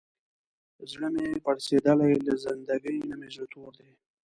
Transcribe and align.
زړه 0.91 1.07
مې 1.13 1.25
پړسېدلی، 1.45 2.13
له 2.27 2.33
زندګۍ 2.45 2.97
نه 3.09 3.15
مې 3.19 3.29
زړه 3.35 3.45
تور 3.53 3.71
دی. 3.79 3.91